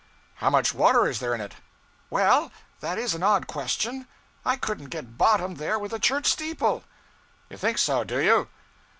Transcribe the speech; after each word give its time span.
'How 0.37 0.49
much 0.49 0.73
water 0.73 1.07
is 1.07 1.19
there 1.19 1.35
in 1.35 1.41
it?' 1.41 1.57
'Well, 2.09 2.51
that 2.79 2.97
is 2.97 3.13
an 3.13 3.21
odd 3.21 3.45
question. 3.45 4.07
I 4.43 4.55
couldn't 4.55 4.89
get 4.89 5.15
bottom 5.15 5.53
there 5.57 5.77
with 5.77 5.93
a 5.93 5.99
church 5.99 6.25
steeple.' 6.25 6.83
'You 7.51 7.57
think 7.57 7.77
so, 7.77 8.03
do 8.03 8.17
you?' 8.19 8.47